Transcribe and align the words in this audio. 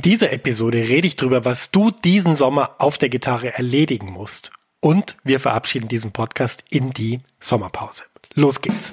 In 0.00 0.12
dieser 0.12 0.32
Episode 0.32 0.78
rede 0.78 1.06
ich 1.06 1.16
darüber, 1.16 1.44
was 1.44 1.72
du 1.72 1.90
diesen 1.90 2.34
Sommer 2.34 2.76
auf 2.78 2.96
der 2.96 3.10
Gitarre 3.10 3.52
erledigen 3.52 4.10
musst. 4.10 4.50
Und 4.80 5.18
wir 5.24 5.40
verabschieden 5.40 5.88
diesen 5.88 6.10
Podcast 6.10 6.64
in 6.70 6.88
die 6.92 7.20
Sommerpause. 7.38 8.04
Los 8.32 8.62
geht's. 8.62 8.92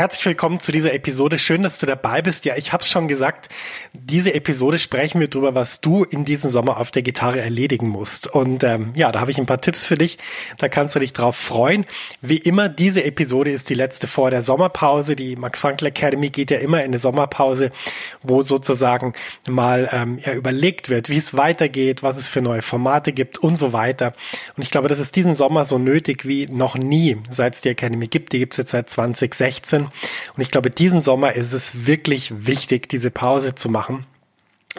Herzlich 0.00 0.24
willkommen 0.24 0.60
zu 0.60 0.72
dieser 0.72 0.94
Episode. 0.94 1.38
Schön, 1.38 1.62
dass 1.62 1.78
du 1.78 1.84
dabei 1.84 2.22
bist. 2.22 2.46
Ja, 2.46 2.56
ich 2.56 2.72
habe 2.72 2.82
es 2.82 2.88
schon 2.88 3.06
gesagt, 3.06 3.50
diese 3.92 4.32
Episode 4.32 4.78
sprechen 4.78 5.20
wir 5.20 5.28
darüber, 5.28 5.54
was 5.54 5.82
du 5.82 6.04
in 6.04 6.24
diesem 6.24 6.48
Sommer 6.48 6.78
auf 6.78 6.90
der 6.90 7.02
Gitarre 7.02 7.42
erledigen 7.42 7.86
musst. 7.86 8.26
Und 8.26 8.64
ähm, 8.64 8.92
ja, 8.94 9.12
da 9.12 9.20
habe 9.20 9.30
ich 9.30 9.36
ein 9.36 9.44
paar 9.44 9.60
Tipps 9.60 9.84
für 9.84 9.96
dich. 9.96 10.16
Da 10.56 10.70
kannst 10.70 10.94
du 10.94 11.00
dich 11.00 11.12
drauf 11.12 11.36
freuen. 11.36 11.84
Wie 12.22 12.38
immer, 12.38 12.70
diese 12.70 13.04
Episode 13.04 13.50
ist 13.50 13.68
die 13.68 13.74
letzte 13.74 14.08
vor 14.08 14.30
der 14.30 14.40
Sommerpause. 14.40 15.16
Die 15.16 15.36
Max 15.36 15.60
Frankl 15.60 15.84
Academy 15.84 16.30
geht 16.30 16.50
ja 16.50 16.60
immer 16.60 16.78
in 16.78 16.84
eine 16.84 16.98
Sommerpause, 16.98 17.70
wo 18.22 18.40
sozusagen 18.40 19.12
mal 19.50 19.90
ähm, 19.92 20.18
ja, 20.24 20.32
überlegt 20.32 20.88
wird, 20.88 21.10
wie 21.10 21.18
es 21.18 21.36
weitergeht, 21.36 22.02
was 22.02 22.16
es 22.16 22.26
für 22.26 22.40
neue 22.40 22.62
Formate 22.62 23.12
gibt 23.12 23.36
und 23.36 23.56
so 23.56 23.74
weiter. 23.74 24.14
Und 24.56 24.62
ich 24.62 24.70
glaube, 24.70 24.88
das 24.88 24.98
ist 24.98 25.14
diesen 25.14 25.34
Sommer 25.34 25.66
so 25.66 25.76
nötig 25.76 26.26
wie 26.26 26.46
noch 26.46 26.74
nie, 26.74 27.18
seit 27.28 27.56
es 27.56 27.60
die 27.60 27.68
Academy 27.68 28.06
gibt. 28.08 28.32
Die 28.32 28.38
gibt 28.38 28.54
es 28.54 28.56
jetzt 28.56 28.70
seit 28.70 28.88
2016. 28.88 29.89
Und 30.36 30.42
ich 30.42 30.50
glaube, 30.50 30.70
diesen 30.70 31.00
Sommer 31.00 31.34
ist 31.34 31.52
es 31.52 31.86
wirklich 31.86 32.46
wichtig, 32.46 32.88
diese 32.88 33.10
Pause 33.10 33.54
zu 33.54 33.68
machen 33.68 34.06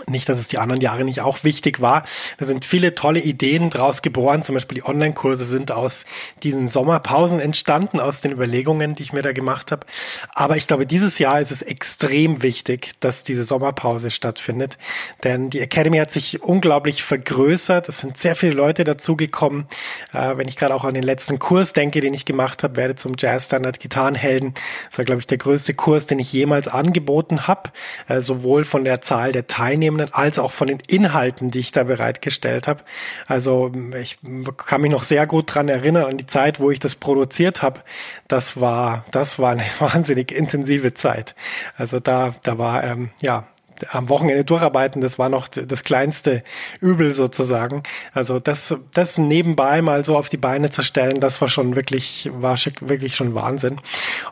nicht, 0.07 0.29
dass 0.29 0.39
es 0.39 0.47
die 0.47 0.57
anderen 0.57 0.81
Jahre 0.81 1.03
nicht 1.03 1.21
auch 1.21 1.43
wichtig 1.43 1.81
war. 1.81 2.03
Da 2.37 2.45
sind 2.45 2.63
viele 2.63 2.95
tolle 2.95 3.19
Ideen 3.19 3.69
draus 3.69 4.01
geboren. 4.01 4.41
Zum 4.41 4.55
Beispiel 4.55 4.75
die 4.75 4.85
Online-Kurse 4.85 5.43
sind 5.43 5.71
aus 5.71 6.05
diesen 6.43 6.69
Sommerpausen 6.69 7.39
entstanden, 7.39 7.99
aus 7.99 8.21
den 8.21 8.31
Überlegungen, 8.31 8.95
die 8.95 9.03
ich 9.03 9.11
mir 9.11 9.21
da 9.21 9.33
gemacht 9.33 9.71
habe. 9.71 9.85
Aber 10.33 10.55
ich 10.55 10.67
glaube, 10.67 10.85
dieses 10.85 11.19
Jahr 11.19 11.41
ist 11.41 11.51
es 11.51 11.61
extrem 11.61 12.41
wichtig, 12.41 12.93
dass 13.01 13.25
diese 13.25 13.43
Sommerpause 13.43 14.11
stattfindet. 14.11 14.77
Denn 15.25 15.49
die 15.49 15.59
Academy 15.59 15.97
hat 15.97 16.13
sich 16.13 16.41
unglaublich 16.41 17.03
vergrößert. 17.03 17.89
Es 17.89 17.99
sind 17.99 18.17
sehr 18.17 18.37
viele 18.37 18.53
Leute 18.53 18.85
dazugekommen. 18.85 19.67
Äh, 20.13 20.37
wenn 20.37 20.47
ich 20.47 20.55
gerade 20.55 20.73
auch 20.73 20.85
an 20.85 20.93
den 20.93 21.03
letzten 21.03 21.37
Kurs 21.37 21.73
denke, 21.73 21.99
den 21.99 22.13
ich 22.13 22.23
gemacht 22.23 22.63
habe, 22.63 22.77
werde 22.77 22.95
zum 22.95 23.15
Jazz-Standard 23.17 23.81
Gitarrenhelden. 23.81 24.53
Das 24.89 24.99
war, 24.99 25.05
glaube 25.05 25.19
ich, 25.19 25.27
der 25.27 25.37
größte 25.37 25.73
Kurs, 25.73 26.05
den 26.05 26.19
ich 26.19 26.31
jemals 26.31 26.69
angeboten 26.69 27.47
habe. 27.47 27.71
Äh, 28.07 28.21
sowohl 28.21 28.63
von 28.63 28.85
der 28.85 29.01
Zahl 29.01 29.33
der 29.33 29.47
Teilnehmer 29.47 29.80
Teilnehmenden 29.81 30.13
als 30.13 30.37
auch 30.39 30.51
von 30.51 30.67
den 30.67 30.79
Inhalten, 30.87 31.51
die 31.51 31.59
ich 31.59 31.71
da 31.71 31.83
bereitgestellt 31.83 32.67
habe. 32.67 32.83
Also 33.27 33.71
ich 33.99 34.19
kann 34.57 34.81
mich 34.81 34.91
noch 34.91 35.03
sehr 35.03 35.25
gut 35.25 35.53
dran 35.53 35.67
erinnern 35.69 36.05
an 36.05 36.17
die 36.17 36.27
Zeit, 36.27 36.59
wo 36.59 36.69
ich 36.69 36.79
das 36.79 36.95
produziert 36.95 37.61
habe. 37.61 37.81
Das 38.27 38.59
war, 38.61 39.05
das 39.11 39.39
war 39.39 39.51
eine 39.51 39.65
wahnsinnig 39.79 40.31
intensive 40.31 40.93
Zeit. 40.93 41.35
Also 41.75 41.99
da, 41.99 42.35
da 42.43 42.57
war 42.57 42.83
ähm, 42.83 43.09
ja 43.21 43.47
am 43.89 44.09
Wochenende 44.09 44.45
durcharbeiten, 44.45 45.01
das 45.01 45.17
war 45.17 45.29
noch 45.29 45.47
das 45.47 45.83
kleinste 45.83 46.43
Übel 46.81 47.15
sozusagen. 47.15 47.81
Also 48.13 48.39
das, 48.39 48.75
das 48.93 49.17
nebenbei 49.17 49.81
mal 49.81 50.03
so 50.03 50.15
auf 50.15 50.29
die 50.29 50.37
Beine 50.37 50.69
zu 50.69 50.83
stellen, 50.83 51.19
das 51.19 51.41
war 51.41 51.49
schon 51.49 51.75
wirklich, 51.75 52.29
war 52.31 52.57
wirklich 52.81 53.15
schon 53.15 53.33
Wahnsinn. 53.33 53.81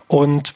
Und 0.08 0.54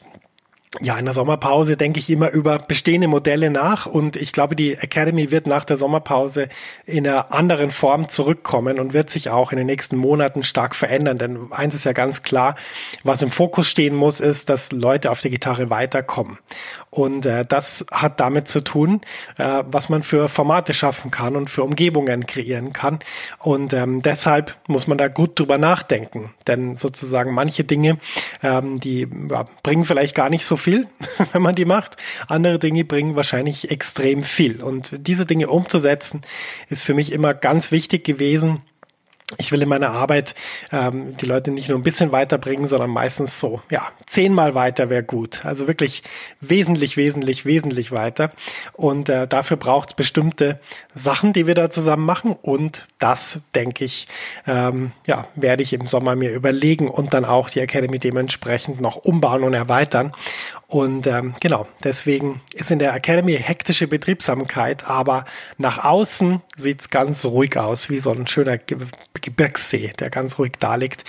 ja, 0.80 0.98
in 0.98 1.04
der 1.04 1.14
Sommerpause 1.14 1.76
denke 1.76 2.00
ich 2.00 2.10
immer 2.10 2.30
über 2.30 2.58
bestehende 2.58 3.06
Modelle 3.06 3.50
nach 3.50 3.86
und 3.86 4.16
ich 4.16 4.32
glaube, 4.32 4.56
die 4.56 4.74
Academy 4.74 5.30
wird 5.30 5.46
nach 5.46 5.64
der 5.64 5.76
Sommerpause 5.76 6.48
in 6.84 7.06
einer 7.06 7.32
anderen 7.32 7.70
Form 7.70 8.08
zurückkommen 8.08 8.78
und 8.78 8.92
wird 8.92 9.10
sich 9.10 9.30
auch 9.30 9.52
in 9.52 9.58
den 9.58 9.66
nächsten 9.66 9.96
Monaten 9.96 10.42
stark 10.42 10.74
verändern. 10.74 11.18
Denn 11.18 11.52
eins 11.52 11.74
ist 11.74 11.84
ja 11.84 11.92
ganz 11.92 12.22
klar, 12.22 12.56
was 13.04 13.22
im 13.22 13.30
Fokus 13.30 13.68
stehen 13.68 13.94
muss, 13.94 14.20
ist, 14.20 14.48
dass 14.48 14.72
Leute 14.72 15.10
auf 15.10 15.20
der 15.20 15.30
Gitarre 15.30 15.70
weiterkommen. 15.70 16.38
Und 16.94 17.26
äh, 17.26 17.44
das 17.44 17.84
hat 17.90 18.20
damit 18.20 18.46
zu 18.46 18.60
tun, 18.60 19.00
äh, 19.36 19.64
was 19.66 19.88
man 19.88 20.04
für 20.04 20.28
Formate 20.28 20.74
schaffen 20.74 21.10
kann 21.10 21.34
und 21.34 21.50
für 21.50 21.64
Umgebungen 21.64 22.24
kreieren 22.26 22.72
kann. 22.72 23.00
Und 23.40 23.72
ähm, 23.72 24.00
deshalb 24.00 24.56
muss 24.68 24.86
man 24.86 24.96
da 24.96 25.08
gut 25.08 25.38
drüber 25.38 25.58
nachdenken. 25.58 26.32
Denn 26.46 26.76
sozusagen 26.76 27.34
manche 27.34 27.64
Dinge, 27.64 27.98
ähm, 28.44 28.78
die 28.78 29.08
ja, 29.28 29.44
bringen 29.64 29.84
vielleicht 29.84 30.14
gar 30.14 30.30
nicht 30.30 30.46
so 30.46 30.56
viel, 30.64 30.88
wenn 31.32 31.42
man 31.42 31.54
die 31.54 31.64
macht. 31.64 31.96
Andere 32.26 32.58
Dinge 32.58 32.84
bringen 32.84 33.14
wahrscheinlich 33.14 33.70
extrem 33.70 34.24
viel. 34.24 34.62
Und 34.62 35.06
diese 35.06 35.26
Dinge 35.26 35.48
umzusetzen, 35.48 36.22
ist 36.68 36.82
für 36.82 36.94
mich 36.94 37.12
immer 37.12 37.34
ganz 37.34 37.70
wichtig 37.70 38.04
gewesen 38.04 38.62
ich 39.38 39.52
will 39.52 39.62
in 39.62 39.68
meiner 39.68 39.90
Arbeit 39.90 40.34
ähm, 40.70 41.16
die 41.16 41.24
Leute 41.24 41.50
nicht 41.50 41.70
nur 41.70 41.78
ein 41.78 41.82
bisschen 41.82 42.12
weiterbringen, 42.12 42.66
sondern 42.66 42.90
meistens 42.90 43.40
so, 43.40 43.62
ja, 43.70 43.88
zehnmal 44.06 44.54
weiter 44.54 44.90
wäre 44.90 45.02
gut. 45.02 45.46
Also 45.46 45.66
wirklich 45.66 46.02
wesentlich, 46.40 46.98
wesentlich, 46.98 47.46
wesentlich 47.46 47.90
weiter. 47.90 48.32
Und 48.74 49.08
äh, 49.08 49.26
dafür 49.26 49.56
braucht 49.56 49.90
es 49.90 49.94
bestimmte 49.94 50.60
Sachen, 50.94 51.32
die 51.32 51.46
wir 51.46 51.54
da 51.54 51.70
zusammen 51.70 52.04
machen. 52.04 52.36
Und 52.40 52.86
das, 52.98 53.40
denke 53.54 53.86
ich, 53.86 54.06
ähm, 54.46 54.92
ja, 55.06 55.26
werde 55.36 55.62
ich 55.62 55.72
im 55.72 55.86
Sommer 55.86 56.16
mir 56.16 56.32
überlegen 56.32 56.88
und 56.88 57.14
dann 57.14 57.24
auch 57.24 57.48
die 57.48 57.60
Academy 57.60 57.98
dementsprechend 57.98 58.82
noch 58.82 58.96
umbauen 58.96 59.42
und 59.42 59.54
erweitern. 59.54 60.12
Und 60.74 61.06
ähm, 61.06 61.34
genau, 61.38 61.68
deswegen 61.84 62.40
ist 62.52 62.72
in 62.72 62.80
der 62.80 62.96
Academy 62.96 63.36
hektische 63.36 63.86
Betriebsamkeit, 63.86 64.84
aber 64.88 65.24
nach 65.56 65.84
außen 65.84 66.42
sieht's 66.56 66.90
ganz 66.90 67.24
ruhig 67.24 67.56
aus, 67.56 67.90
wie 67.90 68.00
so 68.00 68.10
ein 68.10 68.26
schöner 68.26 68.58
Ge 68.58 68.78
Gebirgssee, 69.20 69.92
der 70.00 70.10
ganz 70.10 70.36
ruhig 70.36 70.54
da 70.58 70.74
liegt. 70.74 71.04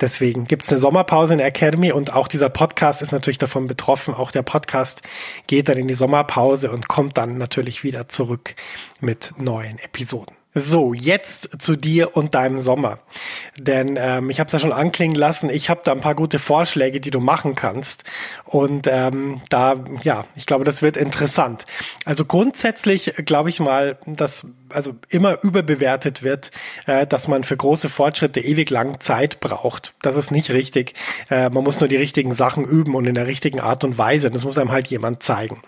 Deswegen 0.00 0.44
gibt's 0.44 0.70
eine 0.70 0.78
Sommerpause 0.78 1.34
in 1.34 1.38
der 1.38 1.48
Academy 1.48 1.90
und 1.90 2.14
auch 2.14 2.28
dieser 2.28 2.48
Podcast 2.48 3.02
ist 3.02 3.10
natürlich 3.10 3.38
davon 3.38 3.66
betroffen. 3.66 4.14
Auch 4.14 4.30
der 4.30 4.42
Podcast 4.42 5.02
geht 5.48 5.68
dann 5.68 5.78
in 5.78 5.88
die 5.88 5.94
Sommerpause 5.94 6.70
und 6.70 6.86
kommt 6.86 7.18
dann 7.18 7.38
natürlich 7.38 7.82
wieder 7.82 8.08
zurück 8.08 8.54
mit 9.00 9.32
neuen 9.36 9.80
Episoden. 9.80 10.37
So, 10.58 10.92
jetzt 10.92 11.62
zu 11.62 11.76
dir 11.76 12.16
und 12.16 12.34
deinem 12.34 12.58
Sommer. 12.58 12.98
Denn 13.56 13.96
ähm, 13.98 14.28
ich 14.28 14.40
habe 14.40 14.48
es 14.48 14.52
ja 14.52 14.58
schon 14.58 14.72
anklingen 14.72 15.16
lassen, 15.16 15.50
ich 15.50 15.70
habe 15.70 15.82
da 15.84 15.92
ein 15.92 16.00
paar 16.00 16.16
gute 16.16 16.40
Vorschläge, 16.40 17.00
die 17.00 17.10
du 17.10 17.20
machen 17.20 17.54
kannst. 17.54 18.02
Und 18.44 18.88
ähm, 18.88 19.36
da, 19.50 19.76
ja, 20.02 20.24
ich 20.34 20.46
glaube, 20.46 20.64
das 20.64 20.82
wird 20.82 20.96
interessant. 20.96 21.64
Also 22.04 22.24
grundsätzlich 22.24 23.14
glaube 23.24 23.50
ich 23.50 23.60
mal, 23.60 23.98
dass 24.06 24.46
also 24.70 24.94
immer 25.08 25.42
überbewertet 25.42 26.22
wird, 26.22 26.50
äh, 26.86 27.06
dass 27.06 27.28
man 27.28 27.44
für 27.44 27.56
große 27.56 27.88
Fortschritte 27.88 28.40
ewig 28.40 28.70
lang 28.70 29.00
Zeit 29.00 29.40
braucht. 29.40 29.94
Das 30.02 30.16
ist 30.16 30.30
nicht 30.30 30.50
richtig. 30.50 30.94
Äh, 31.30 31.50
man 31.50 31.64
muss 31.64 31.80
nur 31.80 31.88
die 31.88 31.96
richtigen 31.96 32.34
Sachen 32.34 32.64
üben 32.64 32.94
und 32.94 33.06
in 33.06 33.14
der 33.14 33.26
richtigen 33.26 33.60
Art 33.60 33.84
und 33.84 33.98
Weise. 33.98 34.30
Das 34.30 34.44
muss 34.44 34.58
einem 34.58 34.72
halt 34.72 34.88
jemand 34.88 35.22
zeigen. 35.22 35.62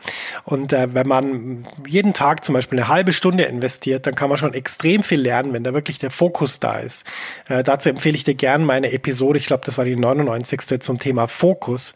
Und 0.44 0.72
äh, 0.72 0.88
wenn 0.92 1.06
man 1.06 1.66
jeden 1.86 2.14
Tag 2.14 2.44
zum 2.44 2.54
Beispiel 2.54 2.78
eine 2.78 2.88
halbe 2.88 3.12
Stunde 3.12 3.44
investiert, 3.44 4.06
dann 4.06 4.14
kann 4.14 4.28
man 4.28 4.38
schon 4.38 4.54
extrem 4.54 5.02
viel 5.02 5.20
lernen, 5.20 5.52
wenn 5.52 5.64
da 5.64 5.72
wirklich 5.72 5.98
der 5.98 6.10
Fokus 6.10 6.60
da 6.60 6.78
ist. 6.78 7.06
Äh, 7.48 7.62
dazu 7.62 7.88
empfehle 7.88 8.16
ich 8.16 8.24
dir 8.24 8.34
gern 8.34 8.64
meine 8.64 8.92
Episode, 8.92 9.38
ich 9.38 9.46
glaube, 9.46 9.64
das 9.64 9.78
war 9.78 9.84
die 9.84 9.96
99. 9.96 10.80
zum 10.80 10.98
Thema 10.98 11.28
Fokus. 11.28 11.94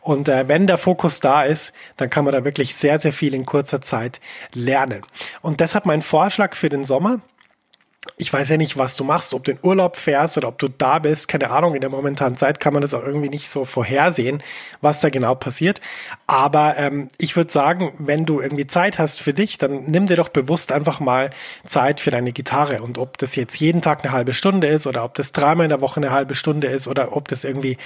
Und 0.00 0.28
äh, 0.28 0.48
wenn 0.48 0.66
der 0.66 0.78
Fokus 0.78 1.20
da 1.20 1.42
ist, 1.44 1.72
dann 1.96 2.10
kann 2.10 2.24
man 2.24 2.32
da 2.32 2.44
wirklich 2.44 2.74
sehr, 2.74 2.98
sehr 2.98 3.12
viel 3.12 3.34
in 3.34 3.46
kurzer 3.46 3.80
Zeit 3.80 4.20
lernen. 4.54 5.02
Und 5.42 5.60
deshalb 5.60 5.86
mein 5.86 6.02
Vorschlag 6.02 6.39
für 6.56 6.68
den 6.68 6.84
Sommer, 6.84 7.20
ich 8.16 8.32
weiß 8.32 8.48
ja 8.48 8.56
nicht, 8.56 8.78
was 8.78 8.96
du 8.96 9.04
machst, 9.04 9.34
ob 9.34 9.44
du 9.44 9.50
in 9.50 9.58
Urlaub 9.62 9.96
fährst 9.96 10.38
oder 10.38 10.48
ob 10.48 10.58
du 10.58 10.68
da 10.68 11.00
bist, 11.00 11.28
keine 11.28 11.50
Ahnung, 11.50 11.74
in 11.74 11.82
der 11.82 11.90
momentanen 11.90 12.38
Zeit 12.38 12.58
kann 12.58 12.72
man 12.72 12.80
das 12.80 12.94
auch 12.94 13.04
irgendwie 13.04 13.28
nicht 13.28 13.50
so 13.50 13.66
vorhersehen, 13.66 14.42
was 14.80 15.02
da 15.02 15.10
genau 15.10 15.34
passiert. 15.34 15.82
Aber 16.26 16.78
ähm, 16.78 17.10
ich 17.18 17.36
würde 17.36 17.52
sagen, 17.52 17.92
wenn 17.98 18.24
du 18.24 18.40
irgendwie 18.40 18.66
Zeit 18.66 18.98
hast 18.98 19.20
für 19.20 19.34
dich, 19.34 19.58
dann 19.58 19.84
nimm 19.84 20.06
dir 20.06 20.16
doch 20.16 20.30
bewusst 20.30 20.72
einfach 20.72 21.00
mal 21.00 21.30
Zeit 21.66 22.00
für 22.00 22.10
deine 22.10 22.32
Gitarre. 22.32 22.80
Und 22.80 22.96
ob 22.96 23.18
das 23.18 23.36
jetzt 23.36 23.60
jeden 23.60 23.82
Tag 23.82 24.02
eine 24.02 24.12
halbe 24.12 24.32
Stunde 24.32 24.68
ist 24.68 24.86
oder 24.86 25.04
ob 25.04 25.14
das 25.14 25.32
dreimal 25.32 25.64
in 25.64 25.70
der 25.70 25.82
Woche 25.82 26.00
eine 26.00 26.10
halbe 26.10 26.34
Stunde 26.34 26.68
ist 26.68 26.88
oder 26.88 27.14
ob 27.14 27.28
das 27.28 27.44
irgendwie 27.44 27.76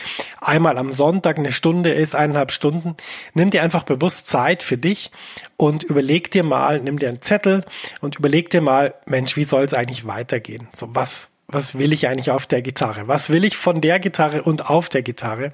einmal 0.41 0.79
am 0.79 0.93
Sonntag 0.93 1.39
eine 1.39 1.51
Stunde 1.51 1.93
ist, 1.93 2.15
eineinhalb 2.15 2.53
Stunden, 2.53 2.97
nimm 3.35 3.51
dir 3.51 3.65
einfach 3.65 3.83
bewusst 3.83 4.29
Zeit 4.29 4.63
für 4.63 4.79
dich 4.79 5.11
und 5.57 5.83
überleg 5.83 6.31
dir 6.31 6.45
mal, 6.45 6.79
nimm 6.81 7.01
dir 7.01 7.09
einen 7.09 7.23
Zettel 7.23 7.65
und 8.01 8.17
überleg 8.17 8.51
dir 8.51 8.61
mal, 8.61 8.95
Mensch, 9.07 9.37
wie 9.37 9.45
soll 9.45 9.65
es 9.65 9.75
eigentlich 9.75 10.04
weitergehen? 10.07 10.69
So, 10.75 10.95
was, 10.95 11.29
was 11.49 11.79
will 11.79 11.93
ich 11.93 12.09
eigentlich 12.09 12.31
auf 12.31 12.47
der 12.47 12.63
Gitarre? 12.63 13.09
Was 13.09 13.31
will 13.31 13.45
ich 13.45 13.57
von 13.57 13.81
der 13.81 13.99
Gitarre 13.99 14.43
und 14.43 14.71
auf 14.71 14.89
der 14.89 15.03
Gitarre? 15.03 15.53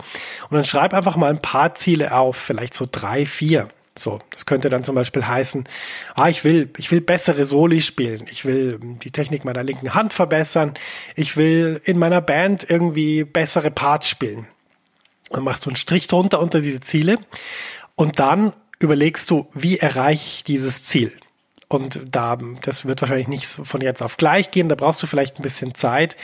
Und 0.49 0.57
dann 0.57 0.65
schreib 0.65 0.95
einfach 0.95 1.17
mal 1.17 1.31
ein 1.31 1.43
paar 1.43 1.75
Ziele 1.75 2.15
auf, 2.15 2.37
vielleicht 2.37 2.75
so 2.75 2.87
drei, 2.91 3.27
vier. 3.27 3.69
So, 3.99 4.21
das 4.31 4.47
könnte 4.47 4.71
dann 4.71 4.85
zum 4.85 4.95
Beispiel 4.95 5.27
heißen, 5.27 5.69
ah, 6.15 6.29
ich 6.29 6.45
will, 6.45 6.71
ich 6.79 6.91
will 6.91 7.01
bessere 7.01 7.45
Soli 7.45 7.83
spielen. 7.83 8.27
Ich 8.31 8.45
will 8.45 8.79
die 8.81 9.11
Technik 9.11 9.45
meiner 9.45 9.63
linken 9.63 9.95
Hand 9.95 10.13
verbessern. 10.13 10.75
Ich 11.17 11.37
will 11.37 11.81
in 11.85 11.99
meiner 11.99 12.21
Band 12.21 12.69
irgendwie 12.69 13.25
bessere 13.25 13.71
Parts 13.71 14.09
spielen. 14.09 14.47
Und 15.29 15.45
machst 15.45 15.63
so 15.63 15.71
einen 15.71 15.77
Strich 15.77 16.07
drunter 16.07 16.41
unter 16.41 16.61
diese 16.61 16.81
Ziele. 16.81 17.17
Und 17.95 18.19
dann 18.19 18.53
überlegst 18.79 19.31
du, 19.31 19.49
wie 19.53 19.79
erreiche 19.79 20.27
ich 20.27 20.45
dieses 20.45 20.85
Ziel? 20.85 21.13
Und 21.73 22.01
da, 22.11 22.37
das 22.63 22.85
wird 22.85 23.01
wahrscheinlich 23.01 23.29
nicht 23.29 23.47
von 23.47 23.81
jetzt 23.81 24.03
auf 24.03 24.17
gleich 24.17 24.51
gehen. 24.51 24.69
Da 24.69 24.75
brauchst 24.75 25.01
du 25.05 25.07
vielleicht 25.07 25.39
ein 25.39 25.43
bisschen 25.43 25.73
Zeit, 25.73 26.17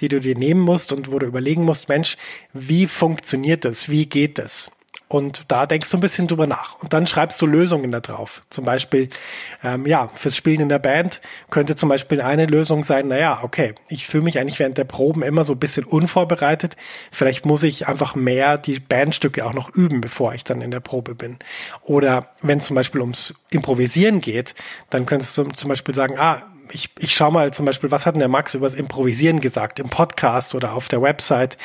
die 0.00 0.08
du 0.08 0.18
dir 0.18 0.34
nehmen 0.34 0.62
musst 0.62 0.94
und 0.94 1.12
wo 1.12 1.18
du 1.18 1.26
überlegen 1.26 1.64
musst, 1.64 1.90
Mensch, 1.90 2.16
wie 2.54 2.86
funktioniert 2.86 3.66
das? 3.66 3.90
Wie 3.90 4.06
geht 4.06 4.38
das? 4.38 4.70
Und 5.14 5.44
da 5.46 5.64
denkst 5.66 5.92
du 5.92 5.96
ein 5.96 6.00
bisschen 6.00 6.26
drüber 6.26 6.48
nach. 6.48 6.74
Und 6.82 6.92
dann 6.92 7.06
schreibst 7.06 7.40
du 7.40 7.46
Lösungen 7.46 7.92
da 7.92 8.00
drauf. 8.00 8.42
Zum 8.50 8.64
Beispiel, 8.64 9.10
ähm, 9.62 9.86
ja, 9.86 10.08
fürs 10.12 10.36
Spielen 10.36 10.62
in 10.62 10.68
der 10.68 10.80
Band 10.80 11.20
könnte 11.50 11.76
zum 11.76 11.88
Beispiel 11.88 12.20
eine 12.20 12.46
Lösung 12.46 12.82
sein, 12.82 13.06
naja, 13.06 13.38
okay, 13.44 13.76
ich 13.88 14.08
fühle 14.08 14.24
mich 14.24 14.40
eigentlich 14.40 14.58
während 14.58 14.76
der 14.76 14.82
Proben 14.82 15.22
immer 15.22 15.44
so 15.44 15.52
ein 15.52 15.60
bisschen 15.60 15.84
unvorbereitet. 15.84 16.76
Vielleicht 17.12 17.46
muss 17.46 17.62
ich 17.62 17.86
einfach 17.86 18.16
mehr 18.16 18.58
die 18.58 18.80
Bandstücke 18.80 19.46
auch 19.46 19.52
noch 19.52 19.72
üben, 19.72 20.00
bevor 20.00 20.34
ich 20.34 20.42
dann 20.42 20.60
in 20.60 20.72
der 20.72 20.80
Probe 20.80 21.14
bin. 21.14 21.38
Oder 21.84 22.30
wenn 22.42 22.58
es 22.58 22.64
zum 22.64 22.74
Beispiel 22.74 23.00
ums 23.00 23.34
Improvisieren 23.50 24.20
geht, 24.20 24.56
dann 24.90 25.06
könntest 25.06 25.38
du 25.38 25.44
zum 25.44 25.68
Beispiel 25.68 25.94
sagen, 25.94 26.18
ah, 26.18 26.42
ich, 26.70 26.90
ich 26.98 27.14
schau 27.14 27.30
mal 27.30 27.52
zum 27.52 27.66
Beispiel, 27.66 27.90
was 27.90 28.06
hat 28.06 28.14
denn 28.14 28.20
der 28.20 28.28
Max 28.28 28.54
über 28.54 28.66
das 28.66 28.74
Improvisieren 28.74 29.40
gesagt 29.40 29.78
im 29.78 29.88
Podcast 29.88 30.54
oder 30.54 30.74
auf 30.74 30.88
der 30.88 31.02
Website, 31.02 31.58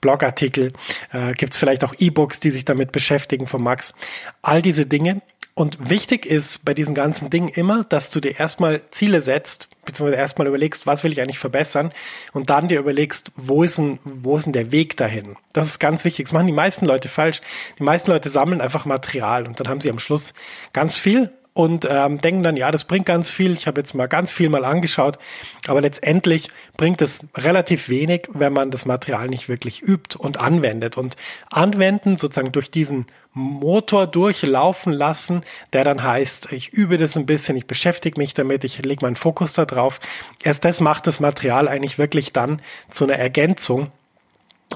Blogartikel, 0.00 0.72
äh, 1.12 1.32
gibt 1.32 1.52
es 1.52 1.58
vielleicht 1.58 1.84
auch 1.84 1.94
E-Books, 1.98 2.40
die 2.40 2.50
sich 2.50 2.64
damit 2.64 2.92
beschäftigen 2.92 3.46
von 3.46 3.62
Max. 3.62 3.94
All 4.42 4.62
diese 4.62 4.86
Dinge. 4.86 5.22
Und 5.54 5.90
wichtig 5.90 6.24
ist 6.24 6.64
bei 6.64 6.72
diesen 6.72 6.94
ganzen 6.94 7.28
Dingen 7.28 7.48
immer, 7.48 7.84
dass 7.84 8.10
du 8.10 8.20
dir 8.20 8.38
erstmal 8.40 8.80
Ziele 8.90 9.20
setzt, 9.20 9.68
beziehungsweise 9.84 10.18
erstmal 10.18 10.46
überlegst, 10.46 10.86
was 10.86 11.04
will 11.04 11.12
ich 11.12 11.20
eigentlich 11.20 11.38
verbessern 11.38 11.92
und 12.32 12.48
dann 12.48 12.68
dir 12.68 12.78
überlegst, 12.78 13.32
wo 13.36 13.62
ist 13.62 13.76
denn, 13.76 13.98
wo 14.02 14.38
ist 14.38 14.46
denn 14.46 14.54
der 14.54 14.72
Weg 14.72 14.96
dahin? 14.96 15.36
Das 15.52 15.66
ist 15.66 15.78
ganz 15.78 16.06
wichtig. 16.06 16.24
Das 16.24 16.32
machen 16.32 16.46
die 16.46 16.54
meisten 16.54 16.86
Leute 16.86 17.10
falsch. 17.10 17.42
Die 17.78 17.82
meisten 17.82 18.10
Leute 18.10 18.30
sammeln 18.30 18.62
einfach 18.62 18.86
Material 18.86 19.46
und 19.46 19.60
dann 19.60 19.68
haben 19.68 19.82
sie 19.82 19.90
am 19.90 19.98
Schluss 19.98 20.32
ganz 20.72 20.96
viel 20.96 21.30
und 21.54 21.86
ähm, 21.90 22.18
denken 22.18 22.42
dann, 22.42 22.56
ja, 22.56 22.70
das 22.70 22.84
bringt 22.84 23.06
ganz 23.06 23.30
viel. 23.30 23.52
Ich 23.52 23.66
habe 23.66 23.80
jetzt 23.80 23.94
mal 23.94 24.06
ganz 24.06 24.32
viel 24.32 24.48
mal 24.48 24.64
angeschaut, 24.64 25.18
aber 25.66 25.80
letztendlich 25.80 26.48
bringt 26.76 27.02
es 27.02 27.26
relativ 27.36 27.88
wenig, 27.88 28.28
wenn 28.32 28.52
man 28.52 28.70
das 28.70 28.86
Material 28.86 29.28
nicht 29.28 29.48
wirklich 29.48 29.82
übt 29.82 30.16
und 30.18 30.40
anwendet. 30.40 30.96
Und 30.96 31.16
anwenden 31.50 32.16
sozusagen 32.16 32.52
durch 32.52 32.70
diesen 32.70 33.06
Motor 33.34 34.06
durchlaufen 34.06 34.92
lassen, 34.92 35.42
der 35.72 35.84
dann 35.84 36.02
heißt, 36.02 36.52
ich 36.52 36.72
übe 36.72 36.96
das 36.96 37.16
ein 37.16 37.26
bisschen, 37.26 37.56
ich 37.56 37.66
beschäftige 37.66 38.18
mich 38.18 38.34
damit, 38.34 38.64
ich 38.64 38.82
lege 38.84 39.04
meinen 39.04 39.16
Fokus 39.16 39.52
da 39.52 39.64
drauf. 39.64 40.00
Erst 40.42 40.64
das 40.64 40.80
macht 40.80 41.06
das 41.06 41.20
Material 41.20 41.68
eigentlich 41.68 41.98
wirklich 41.98 42.32
dann 42.32 42.62
zu 42.90 43.04
einer 43.04 43.16
Ergänzung 43.16 43.90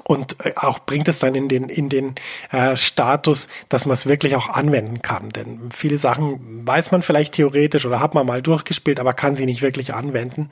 und 0.05 0.37
äh, 0.45 0.53
auch 0.57 0.81
bringt 0.81 1.09
es 1.09 1.19
dann 1.19 1.35
in 1.35 1.49
den 1.49 1.69
in 1.69 1.89
den 1.89 2.15
äh, 2.51 2.77
Status, 2.77 3.49
dass 3.69 3.87
man 3.87 3.95
es 3.95 4.07
wirklich 4.07 4.37
auch 4.37 4.49
anwenden 4.49 5.03
kann. 5.03 5.31
Denn 5.31 5.71
viele 5.75 5.99
Sachen 5.99 6.67
weiß 6.67 6.91
man 6.91 7.03
vielleicht 7.03 7.35
theoretisch 7.35 7.87
oder 7.87 8.01
hat 8.01 8.15
man 8.15 8.27
mal 8.27 8.43
durchgespielt, 8.43 9.01
aber 9.01 9.15
kann 9.15 9.37
sie 9.37 9.47
nicht 9.47 9.63
wirklich 9.63 9.95
anwenden. 9.95 10.49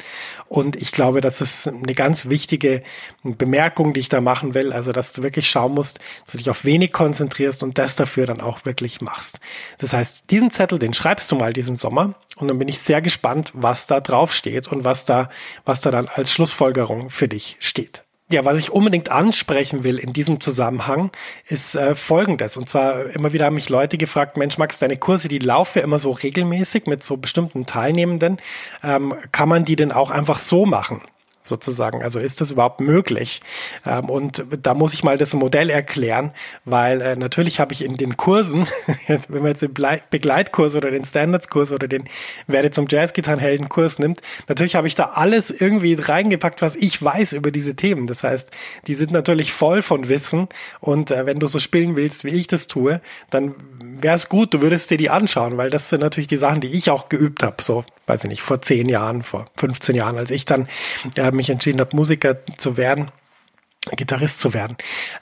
Und 0.48 0.76
ich 0.76 0.92
glaube, 0.92 1.20
das 1.20 1.40
ist 1.40 1.68
eine 1.68 1.94
ganz 1.94 2.28
wichtige 2.28 2.82
Bemerkung, 3.22 3.94
die 3.94 4.00
ich 4.00 4.08
da 4.08 4.20
machen 4.20 4.54
will. 4.54 4.72
Also, 4.72 4.92
dass 4.92 5.12
du 5.12 5.22
wirklich 5.22 5.48
schauen 5.48 5.74
musst, 5.74 5.98
dass 6.24 6.32
du 6.32 6.38
dich 6.38 6.50
auf 6.50 6.64
wenig 6.64 6.92
konzentrierst 6.92 7.62
und 7.62 7.78
das 7.78 7.96
dafür 7.96 8.26
dann 8.26 8.40
auch 8.40 8.64
wirklich 8.64 9.00
machst. 9.00 9.40
Das 9.78 9.92
heißt, 9.92 10.30
diesen 10.30 10.50
Zettel, 10.50 10.78
den 10.78 10.94
schreibst 10.94 11.30
du 11.32 11.36
mal 11.36 11.52
diesen 11.52 11.76
Sommer 11.76 12.14
und 12.36 12.48
dann 12.48 12.58
bin 12.58 12.68
ich 12.68 12.80
sehr 12.80 13.02
gespannt, 13.02 13.52
was 13.54 13.86
da 13.86 14.00
drauf 14.00 14.34
steht 14.34 14.68
und 14.68 14.84
was 14.84 15.04
da 15.04 15.30
was 15.64 15.80
da 15.80 15.90
dann 15.90 16.08
als 16.08 16.30
Schlussfolgerung 16.32 17.10
für 17.10 17.28
dich 17.28 17.56
steht. 17.60 18.03
Ja, 18.30 18.46
was 18.46 18.58
ich 18.58 18.70
unbedingt 18.70 19.10
ansprechen 19.10 19.84
will 19.84 19.98
in 19.98 20.14
diesem 20.14 20.40
Zusammenhang, 20.40 21.10
ist 21.46 21.74
äh, 21.74 21.94
Folgendes. 21.94 22.56
Und 22.56 22.70
zwar 22.70 23.06
immer 23.14 23.34
wieder 23.34 23.44
haben 23.44 23.54
mich 23.54 23.68
Leute 23.68 23.98
gefragt, 23.98 24.38
Mensch, 24.38 24.56
Max, 24.56 24.78
deine 24.78 24.96
Kurse, 24.96 25.28
die 25.28 25.38
laufen 25.38 25.80
ja 25.80 25.84
immer 25.84 25.98
so 25.98 26.10
regelmäßig 26.10 26.86
mit 26.86 27.04
so 27.04 27.18
bestimmten 27.18 27.66
Teilnehmenden. 27.66 28.38
Ähm, 28.82 29.14
kann 29.30 29.50
man 29.50 29.66
die 29.66 29.76
denn 29.76 29.92
auch 29.92 30.10
einfach 30.10 30.38
so 30.38 30.64
machen? 30.64 31.02
Sozusagen. 31.44 32.02
Also 32.02 32.18
ist 32.18 32.40
das 32.40 32.50
überhaupt 32.50 32.80
möglich? 32.80 33.40
Ähm, 33.86 34.08
und 34.08 34.44
da 34.62 34.74
muss 34.74 34.94
ich 34.94 35.04
mal 35.04 35.18
das 35.18 35.34
Modell 35.34 35.70
erklären, 35.70 36.32
weil 36.64 37.00
äh, 37.02 37.16
natürlich 37.16 37.60
habe 37.60 37.72
ich 37.74 37.84
in 37.84 37.96
den 37.96 38.16
Kursen, 38.16 38.66
wenn 39.06 39.42
man 39.42 39.48
jetzt 39.48 39.62
den 39.62 39.74
Begleitkurs 39.74 40.74
oder 40.74 40.90
den 40.90 41.04
Standardskurs 41.04 41.70
oder 41.70 41.86
den 41.86 42.04
Werde 42.46 42.70
zum 42.70 42.86
Jazzgitarrenhelden-Kurs 42.88 43.98
nimmt, 43.98 44.20
natürlich 44.48 44.74
habe 44.74 44.88
ich 44.88 44.94
da 44.94 45.10
alles 45.14 45.50
irgendwie 45.50 45.94
reingepackt, 45.94 46.62
was 46.62 46.76
ich 46.76 47.00
weiß 47.00 47.34
über 47.34 47.50
diese 47.50 47.76
Themen. 47.76 48.06
Das 48.06 48.24
heißt, 48.24 48.50
die 48.86 48.94
sind 48.94 49.12
natürlich 49.12 49.52
voll 49.52 49.82
von 49.82 50.08
Wissen 50.08 50.48
und 50.80 51.10
äh, 51.10 51.26
wenn 51.26 51.40
du 51.40 51.46
so 51.46 51.58
spielen 51.58 51.94
willst, 51.94 52.24
wie 52.24 52.30
ich 52.30 52.46
das 52.46 52.68
tue, 52.68 53.02
dann 53.28 53.54
wäre 53.80 54.16
es 54.16 54.30
gut, 54.30 54.54
du 54.54 54.62
würdest 54.62 54.90
dir 54.90 54.98
die 54.98 55.10
anschauen, 55.10 55.58
weil 55.58 55.68
das 55.68 55.90
sind 55.90 56.00
natürlich 56.00 56.28
die 56.28 56.38
Sachen, 56.38 56.62
die 56.62 56.72
ich 56.72 56.88
auch 56.90 57.10
geübt 57.10 57.42
habe. 57.42 57.62
So 57.62 57.84
weiß 58.06 58.24
ich 58.24 58.30
nicht, 58.30 58.42
vor 58.42 58.60
zehn 58.62 58.88
Jahren, 58.88 59.22
vor 59.22 59.46
15 59.56 59.94
Jahren, 59.94 60.18
als 60.18 60.30
ich 60.30 60.44
dann 60.44 60.68
äh, 61.16 61.30
mich 61.30 61.50
entschieden 61.50 61.80
habe, 61.80 61.96
Musiker 61.96 62.36
zu 62.56 62.76
werden. 62.76 63.10
Gitarrist 63.92 64.40
zu 64.40 64.54
werden. 64.54 64.76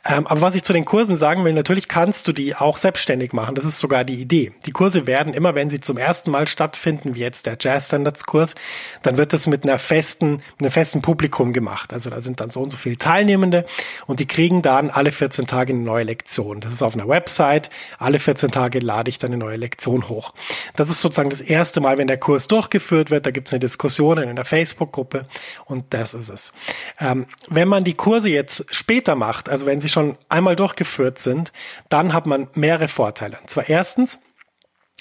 Ähm, 0.09 0.27
aber 0.27 0.41
was 0.41 0.55
ich 0.55 0.63
zu 0.63 0.73
den 0.73 0.85
Kursen 0.85 1.17
sagen 1.17 1.45
will, 1.45 1.53
natürlich 1.53 1.89
kannst 1.89 2.29
du 2.29 2.33
die 2.33 2.55
auch 2.55 2.77
selbstständig 2.77 3.33
machen. 3.33 3.57
Das 3.57 3.65
ist 3.65 3.79
sogar 3.79 4.05
die 4.05 4.21
Idee. 4.21 4.53
Die 4.67 4.71
Kurse 4.71 5.07
werden 5.07 5.35
immer, 5.35 5.55
wenn 5.55 5.69
sie 5.69 5.81
zum 5.81 5.99
ersten 5.99 6.31
Mal 6.31 6.47
stattfinden, 6.47 7.17
wie 7.17 7.21
jetzt 7.21 7.47
der 7.47 7.57
Jazz 7.59 7.89
Standards 7.89 8.25
Kurs, 8.25 8.55
dann 9.03 9.17
wird 9.17 9.33
das 9.33 9.49
mit 9.49 9.65
einer 9.65 9.81
festen, 9.81 10.35
mit 10.35 10.61
einem 10.61 10.71
festen 10.71 11.03
Publikum 11.03 11.53
gemacht. 11.53 11.93
Also 11.93 12.09
da 12.09 12.21
sind 12.21 12.41
dann 12.41 12.51
so 12.51 12.61
und 12.61 12.71
so 12.71 12.79
viele 12.79 12.99
Teilnehmende 12.99 13.67
und 14.07 14.21
die 14.21 14.27
kriegen 14.27 14.63
dann 14.63 14.91
alle 14.91 15.11
14 15.11 15.47
Tage 15.49 15.73
eine 15.73 15.83
neue 15.83 16.05
Lektion. 16.05 16.61
Das 16.61 16.73
ist 16.73 16.83
auf 16.83 16.95
einer 16.95 17.09
Website. 17.09 17.69
Alle 17.99 18.21
14 18.21 18.53
Tage 18.53 18.79
lade 18.79 19.09
ich 19.09 19.19
dann 19.19 19.33
eine 19.33 19.39
neue 19.39 19.57
Lektion 19.57 20.09
hoch. 20.09 20.33
Das 20.77 20.89
ist 20.89 21.01
sozusagen 21.01 21.31
das 21.31 21.41
erste 21.41 21.81
Mal, 21.81 21.99
wenn 21.99 22.07
der 22.07 22.19
Kurs 22.19 22.47
durchgeführt 22.47 23.11
wird. 23.11 23.27
Da 23.27 23.33
gibt 23.33 23.49
es 23.49 23.55
eine 23.55 23.61
Diskussion 23.61 24.19
in 24.19 24.29
einer 24.29 24.45
Facebook-Gruppe 24.45 25.27
und 25.65 25.87
das 25.91 26.15
ist 26.15 26.31
es. 26.31 26.53
Ähm, 27.01 27.27
wenn 27.49 27.67
man 27.67 27.83
die 27.83 27.95
Kurse 27.95 28.31
jetzt 28.31 28.52
später 28.71 29.15
macht, 29.15 29.49
also 29.49 29.67
wenn 29.67 29.81
sie 29.81 29.89
schon 29.89 30.17
einmal 30.29 30.57
durchgeführt 30.57 31.19
sind, 31.19 31.53
dann 31.89 32.13
hat 32.13 32.27
man 32.27 32.49
mehrere 32.55 32.89
Vorteile. 32.89 33.39
Und 33.41 33.51
zwar 33.51 33.69
erstens, 33.69 34.19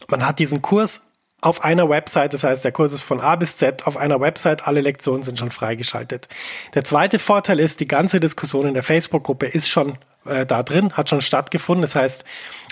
man 0.08 0.26
hat 0.26 0.40
diesen 0.40 0.62
Kurs 0.62 1.04
auf 1.42 1.64
einer 1.64 1.90
Website, 1.90 2.34
das 2.36 2.44
heißt, 2.44 2.64
der 2.64 2.72
Kurs 2.72 2.94
ist 2.94 3.02
von 3.02 3.20
A 3.20 3.36
bis 3.36 3.58
Z 3.58 3.88
auf 3.88 3.98
einer 3.98 4.22
Website, 4.22 4.68
alle 4.68 4.82
Lektionen 4.82 5.24
sind 5.24 5.40
schon 5.40 5.50
freigeschaltet. 5.50 6.28
Der 6.76 6.84
zweite 6.84 7.18
Vorteil 7.18 7.60
ist, 7.60 7.80
die 7.80 7.88
ganze 7.88 8.20
Diskussion 8.20 8.68
in 8.68 8.76
der 8.76 8.84
Facebook-Gruppe 8.84 9.48
ist 9.48 9.68
schon 9.68 9.98
äh, 10.26 10.46
da 10.46 10.62
drin, 10.62 10.94
hat 10.94 11.10
schon 11.10 11.22
stattgefunden. 11.22 11.82
Das 11.82 11.96
heißt, 11.96 12.26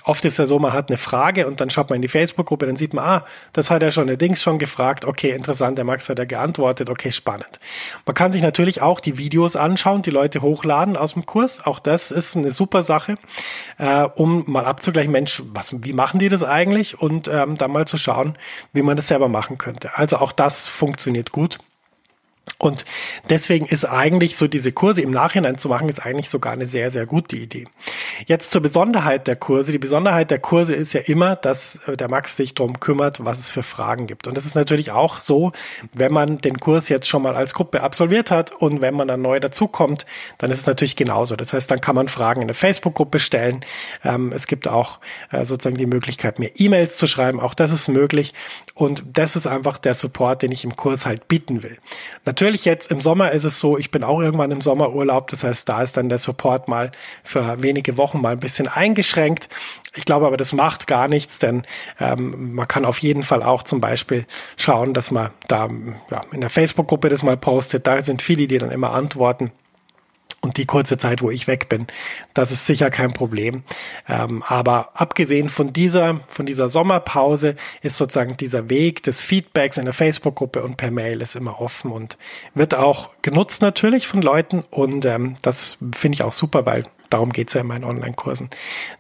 oft 0.10 0.26
ist 0.26 0.40
ja 0.40 0.48
so, 0.48 0.58
man 0.58 0.74
hat 0.74 0.90
eine 0.90 0.98
Frage 0.98 1.46
und 1.46 1.62
dann 1.62 1.70
schaut 1.70 1.90
man 1.90 1.98
in 1.98 2.02
die 2.02 2.08
Facebook-Gruppe, 2.08 2.66
dann 2.66 2.76
sieht 2.76 2.96
man, 2.96 3.06
ah, 3.06 3.26
das 3.54 3.70
hat 3.70 3.84
er 3.84 3.92
schon, 3.92 4.08
der 4.08 4.18
Dings 4.18 4.42
schon 4.42 4.58
gefragt, 4.58 5.06
okay, 5.06 5.30
interessant, 5.30 5.78
der 5.78 5.86
Max 5.86 6.10
hat 6.10 6.18
ja 6.18 6.26
geantwortet, 6.26 6.90
okay, 6.90 7.12
spannend. 7.12 7.60
Man 8.08 8.16
kann 8.16 8.32
sich 8.32 8.42
natürlich 8.42 8.82
auch 8.82 9.00
die 9.00 9.20
Videos 9.20 9.56
anschauen, 9.56 10.02
die 10.02 10.10
Leute 10.10 10.42
hochladen 10.42 10.98
aus 10.98 11.14
dem 11.14 11.28
Kurs. 11.28 11.64
Auch 11.66 11.80
das 11.80 12.10
ist 12.10 12.36
eine 12.36 12.50
super 12.50 12.82
Sache, 12.82 13.18
äh, 13.78 14.04
um 14.16 14.44
mal 14.48 14.66
abzugleichen, 14.66 15.12
Mensch, 15.12 15.44
was, 15.54 15.76
wie 15.84 15.94
machen 15.94 16.20
die 16.20 16.30
das 16.30 16.44
eigentlich? 16.44 17.00
Und 17.00 17.28
ähm, 17.28 17.56
dann 17.58 17.72
mal 17.72 17.88
zu 17.88 17.98
schauen, 17.98 18.36
wie 18.74 18.82
man 18.82 18.98
das 18.98 19.08
selber 19.08 19.28
machen 19.28 19.60
könnte. 19.60 19.96
Also 19.96 20.18
auch 20.18 20.32
das 20.32 20.68
funktioniert 20.68 21.32
gut. 21.32 21.60
Und 22.58 22.84
deswegen 23.30 23.66
ist 23.66 23.86
eigentlich 23.86 24.36
so 24.36 24.48
diese 24.48 24.72
Kurse 24.72 25.02
im 25.02 25.12
Nachhinein 25.12 25.58
zu 25.58 25.70
machen, 25.70 25.88
ist 25.88 26.06
eigentlich 26.06 26.30
sogar 26.30 26.54
eine 26.54 26.68
sehr, 26.68 26.92
sehr 26.92 27.06
gute 27.06 27.38
Idee. 27.38 27.66
Jetzt 28.26 28.52
zur 28.52 28.62
Besonderheit 28.62 29.28
der 29.28 29.38
Kurse. 29.38 29.72
Die 29.72 29.78
Besonderheit 29.78 30.30
der 30.30 30.40
Kurse 30.40 30.74
ist 30.74 30.94
ja 30.94 31.02
immer, 31.02 31.36
dass 31.38 31.88
äh, 31.88 31.96
der 31.96 32.10
Max 32.10 32.36
sich 32.36 32.56
darum 32.56 32.80
kümmert, 32.80 33.24
was 33.24 33.40
es 33.40 33.50
für 33.50 33.64
Fragen 33.64 34.08
gibt. 34.08 34.28
Und 34.28 34.36
das 34.36 34.46
ist 34.46 34.56
natürlich 34.56 34.92
auch 34.92 35.22
so, 35.22 35.54
wenn 35.94 36.12
man 36.12 36.40
den 36.40 36.60
Kurs 36.60 36.90
jetzt 36.90 37.08
schon 37.08 37.22
mal 37.22 37.36
als 37.36 37.54
Gruppe 37.54 37.82
absolviert 37.82 38.30
hat 38.30 38.52
und 38.52 38.82
wenn 38.82 38.94
man 38.94 39.08
dann 39.08 39.22
neu 39.22 39.40
dazukommt, 39.40 40.06
dann 40.38 40.52
ist 40.52 40.60
es 40.60 40.66
natürlich 40.66 40.96
genauso. 40.96 41.36
Das 41.36 41.54
heißt, 41.54 41.72
dann 41.72 41.80
kann 41.80 41.96
man 41.96 42.08
Fragen 42.08 42.42
in 42.42 42.48
der 42.48 42.56
Facebook-Gruppe 42.56 43.20
stellen. 43.20 43.62
Ähm, 44.04 44.34
es 44.34 44.48
gibt 44.48 44.68
auch 44.68 45.00
äh, 45.32 45.46
sozusagen 45.46 45.78
die 45.78 45.86
Möglichkeit, 45.86 46.40
mir 46.40 46.52
E-Mails 46.56 46.98
zu 46.98 47.08
schreiben. 47.08 47.40
Auch 47.40 47.54
das 47.54 47.72
ist 47.72 47.88
möglich. 47.88 48.34
Und 48.74 49.04
das 49.14 49.38
ist 49.38 49.48
einfach 49.48 49.78
der 49.78 49.96
Support, 49.96 50.42
den 50.42 50.52
ich 50.52 50.66
im 50.66 50.76
Kurs 50.76 51.06
halt 51.06 51.28
bieten 51.28 51.64
will. 51.64 51.78
Natürlich 52.26 52.39
jetzt 52.40 52.92
im 52.92 53.02
Sommer 53.02 53.32
ist 53.32 53.44
es 53.44 53.60
so, 53.60 53.78
ich 53.78 53.92
bin 53.92 54.04
auch 54.04 54.20
irgendwann 54.20 54.52
im 54.52 54.62
Sommerurlaub, 54.62 55.28
das 55.30 55.44
heißt, 55.44 55.68
da 55.68 55.82
ist 55.82 55.98
dann 55.98 56.10
der 56.10 56.18
Support 56.18 56.68
mal 56.68 56.92
für 57.24 57.62
wenige 57.62 57.98
Wochen 57.98 58.22
mal 58.22 58.34
ein 58.34 58.40
bisschen 58.40 58.68
eingeschränkt. 58.68 59.50
Ich 59.96 60.06
glaube 60.06 60.28
aber, 60.28 60.38
das 60.38 60.54
macht 60.54 60.88
gar 60.88 61.08
nichts, 61.08 61.40
denn 61.40 61.64
ähm, 62.00 62.54
man 62.54 62.68
kann 62.68 62.86
auf 62.86 63.00
jeden 63.00 63.24
Fall 63.24 63.44
auch 63.44 63.64
zum 63.64 63.82
Beispiel 63.82 64.26
schauen, 64.58 64.94
dass 64.94 65.12
man 65.12 65.32
da 65.48 65.70
ja, 66.10 66.22
in 66.32 66.42
der 66.42 66.50
Facebook-Gruppe 66.50 67.10
das 67.10 67.24
mal 67.24 67.38
postet. 67.38 67.88
Da 67.88 68.02
sind 68.02 68.22
viele, 68.22 68.48
die 68.48 68.58
dann 68.58 68.72
immer 68.72 68.92
antworten 68.92 69.52
und 70.42 70.58
die 70.58 70.66
kurze 70.66 70.98
Zeit, 70.98 71.22
wo 71.22 71.30
ich 71.30 71.48
weg 71.48 71.70
bin. 71.70 71.88
Das 72.34 72.52
ist 72.52 72.66
sicher 72.66 72.90
kein 72.90 73.14
Problem. 73.14 73.64
Ähm, 74.08 74.44
aber 74.48 74.92
abgesehen 74.94 75.50
von 75.50 75.74
dieser, 75.74 76.16
von 76.28 76.46
dieser 76.46 76.70
Sommerpause 76.70 77.56
ist 77.82 77.98
sozusagen 77.98 78.38
dieser 78.38 78.70
Weg 78.70 79.04
des 79.04 79.22
Feedbacks 79.22 79.78
in 79.78 79.86
der 79.86 79.94
Facebook-Gruppe 79.94 80.64
und 80.64 80.78
per 80.78 80.92
Mail 80.92 81.22
ist 81.22 81.36
immer 81.36 81.60
offen 81.60 81.92
und 81.92 82.18
wird 82.54 82.76
auch 82.76 83.10
genutzt 83.22 83.62
natürlich 83.62 84.08
von 84.08 84.22
Leuten. 84.22 84.64
Und 84.72 85.06
ähm, 85.06 85.36
das 85.42 85.78
finde 85.96 86.16
ich 86.16 86.24
auch 86.24 86.34
super, 86.34 86.66
weil 86.66 86.86
darum 87.10 87.32
geht's 87.32 87.54
ja 87.54 87.62
in 87.62 87.68
meinen 87.68 87.84
Online-Kursen, 87.84 88.50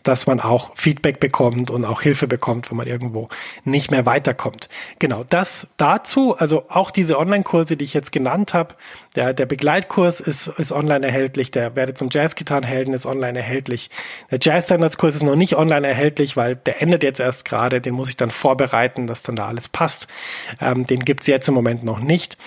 dass 0.03 0.27
man 0.27 0.39
auch 0.39 0.71
Feedback 0.75 1.19
bekommt 1.19 1.69
und 1.69 1.85
auch 1.85 2.01
Hilfe 2.01 2.27
bekommt, 2.27 2.69
wenn 2.69 2.77
man 2.77 2.87
irgendwo 2.87 3.29
nicht 3.63 3.91
mehr 3.91 4.05
weiterkommt. 4.05 4.69
Genau, 4.99 5.23
das 5.29 5.67
dazu, 5.77 6.35
also 6.37 6.65
auch 6.69 6.91
diese 6.91 7.17
Online-Kurse, 7.17 7.77
die 7.77 7.85
ich 7.85 7.93
jetzt 7.93 8.11
genannt 8.11 8.53
habe, 8.53 8.75
der, 9.15 9.33
der 9.33 9.45
Begleitkurs 9.45 10.19
ist, 10.19 10.47
ist 10.47 10.71
online 10.71 11.05
erhältlich, 11.05 11.51
der 11.51 11.75
Werde 11.75 11.93
zum 11.93 12.09
Jazzgitarrenhelden 12.11 12.93
ist 12.93 13.05
online 13.05 13.39
erhältlich. 13.39 13.89
Der 14.31 14.39
Jazz-Standards-Kurs 14.41 15.15
ist 15.15 15.23
noch 15.23 15.35
nicht 15.35 15.55
online 15.55 15.87
erhältlich, 15.87 16.37
weil 16.37 16.55
der 16.55 16.81
endet 16.81 17.03
jetzt 17.03 17.19
erst 17.19 17.45
gerade, 17.45 17.81
den 17.81 17.93
muss 17.93 18.09
ich 18.09 18.17
dann 18.17 18.31
vorbereiten, 18.31 19.07
dass 19.07 19.23
dann 19.23 19.35
da 19.35 19.47
alles 19.47 19.67
passt. 19.67 20.07
Ähm, 20.61 20.85
den 20.85 21.05
gibt's 21.05 21.27
jetzt 21.27 21.47
im 21.47 21.53
Moment 21.53 21.83
noch 21.83 21.99
nicht. 21.99 22.37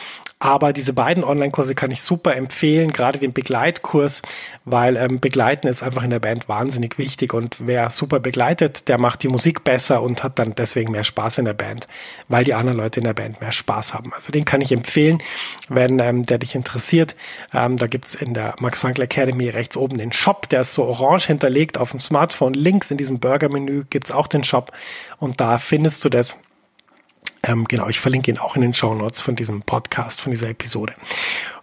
Aber 0.44 0.72
diese 0.72 0.92
beiden 0.92 1.22
Online-Kurse 1.22 1.76
kann 1.76 1.92
ich 1.92 2.02
super 2.02 2.34
empfehlen, 2.34 2.92
gerade 2.92 3.16
den 3.16 3.32
Begleitkurs, 3.32 4.22
weil 4.64 4.96
ähm, 4.96 5.20
Begleiten 5.20 5.68
ist 5.68 5.84
einfach 5.84 6.02
in 6.02 6.10
der 6.10 6.18
Band 6.18 6.48
wahnsinnig 6.48 6.98
wichtig 6.98 7.32
und 7.32 7.58
wer 7.60 7.90
super 7.90 8.18
begleitet, 8.18 8.88
der 8.88 8.98
macht 8.98 9.22
die 9.22 9.28
Musik 9.28 9.62
besser 9.62 10.02
und 10.02 10.24
hat 10.24 10.40
dann 10.40 10.56
deswegen 10.56 10.90
mehr 10.90 11.04
Spaß 11.04 11.38
in 11.38 11.44
der 11.44 11.52
Band, 11.52 11.86
weil 12.26 12.42
die 12.42 12.54
anderen 12.54 12.76
Leute 12.76 12.98
in 12.98 13.04
der 13.04 13.14
Band 13.14 13.40
mehr 13.40 13.52
Spaß 13.52 13.94
haben. 13.94 14.12
Also 14.12 14.32
den 14.32 14.44
kann 14.44 14.60
ich 14.60 14.72
empfehlen, 14.72 15.22
wenn 15.68 16.00
ähm, 16.00 16.26
der 16.26 16.38
dich 16.38 16.56
interessiert. 16.56 17.14
Ähm, 17.54 17.76
da 17.76 17.86
gibt's 17.86 18.16
in 18.16 18.34
der 18.34 18.56
Max 18.58 18.80
Frankl 18.80 19.02
Academy 19.02 19.48
rechts 19.48 19.76
oben 19.76 19.96
den 19.96 20.10
Shop, 20.10 20.48
der 20.48 20.62
ist 20.62 20.74
so 20.74 20.82
orange 20.82 21.28
hinterlegt 21.28 21.78
auf 21.78 21.92
dem 21.92 22.00
Smartphone. 22.00 22.54
Links 22.54 22.90
in 22.90 22.96
diesem 22.96 23.20
Burger-Menü 23.20 23.84
gibt's 23.90 24.10
auch 24.10 24.26
den 24.26 24.42
Shop 24.42 24.72
und 25.20 25.40
da 25.40 25.60
findest 25.60 26.04
du 26.04 26.08
das. 26.08 26.36
Ähm, 27.44 27.64
genau, 27.66 27.88
ich 27.88 28.00
verlinke 28.00 28.30
ihn 28.30 28.38
auch 28.38 28.54
in 28.56 28.62
den 28.62 28.74
Show 28.74 28.94
Notes 28.94 29.20
von 29.20 29.34
diesem 29.36 29.62
Podcast, 29.62 30.20
von 30.20 30.30
dieser 30.30 30.48
Episode. 30.48 30.94